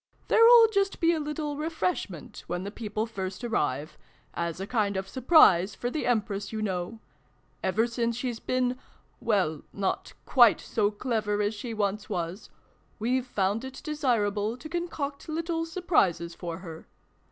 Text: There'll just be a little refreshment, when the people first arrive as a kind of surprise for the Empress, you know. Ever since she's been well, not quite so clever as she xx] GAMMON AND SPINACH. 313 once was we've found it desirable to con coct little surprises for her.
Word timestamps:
There'll 0.29 0.67
just 0.73 0.99
be 0.99 1.13
a 1.13 1.19
little 1.19 1.57
refreshment, 1.57 2.43
when 2.47 2.63
the 2.63 2.71
people 2.71 3.05
first 3.05 3.43
arrive 3.43 3.99
as 4.33 4.59
a 4.59 4.65
kind 4.65 4.97
of 4.97 5.07
surprise 5.07 5.75
for 5.75 5.91
the 5.91 6.07
Empress, 6.07 6.51
you 6.51 6.59
know. 6.59 6.99
Ever 7.63 7.85
since 7.85 8.15
she's 8.17 8.39
been 8.39 8.79
well, 9.19 9.61
not 9.71 10.13
quite 10.25 10.59
so 10.59 10.89
clever 10.89 11.39
as 11.43 11.53
she 11.53 11.69
xx] 11.71 11.77
GAMMON 11.77 11.89
AND 11.89 11.99
SPINACH. 12.01 12.09
313 12.09 12.29
once 12.29 12.41
was 12.41 12.49
we've 12.97 13.27
found 13.27 13.63
it 13.63 13.79
desirable 13.83 14.57
to 14.57 14.67
con 14.67 14.87
coct 14.87 15.27
little 15.27 15.67
surprises 15.67 16.33
for 16.33 16.57
her. 16.57 16.87